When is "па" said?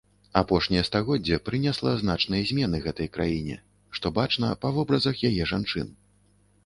4.65-4.73